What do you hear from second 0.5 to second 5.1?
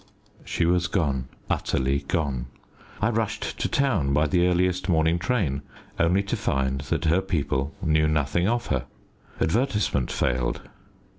was gone, utterly gone. I rushed to town by the earliest